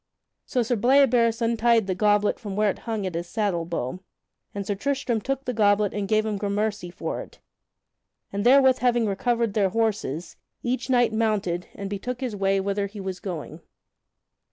So 0.47 0.63
Sir 0.63 0.75
Bleoberis 0.75 1.43
untied 1.43 1.85
the 1.85 1.93
goblet 1.93 2.39
from 2.39 2.55
where 2.55 2.71
it 2.71 2.79
hung 2.89 3.05
at 3.05 3.13
his 3.13 3.27
saddle 3.29 3.65
bow, 3.65 3.99
and 4.51 4.65
Sir 4.65 4.73
Tristram 4.73 5.21
took 5.21 5.45
the 5.45 5.53
goblet 5.53 5.93
and 5.93 6.07
gave 6.07 6.25
him 6.25 6.37
gramercy 6.39 6.89
for 6.89 7.21
it; 7.21 7.37
and 8.33 8.43
therewith 8.43 8.79
having 8.79 9.05
recovered 9.05 9.53
their 9.53 9.69
horses, 9.69 10.37
each 10.63 10.89
knight 10.89 11.13
mounted, 11.13 11.67
and 11.75 11.87
betook 11.87 12.19
his 12.19 12.35
way 12.35 12.59
whither 12.59 12.87
he 12.87 12.99
was 12.99 13.19
going. 13.19 13.61